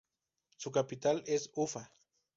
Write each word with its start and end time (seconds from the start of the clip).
Su 0.57 0.71
capital 0.71 1.21
es 1.27 1.51
Ufá. 1.53 1.91